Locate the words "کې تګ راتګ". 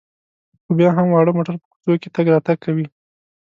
2.01-2.57